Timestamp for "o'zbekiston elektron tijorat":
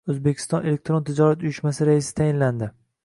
0.11-1.45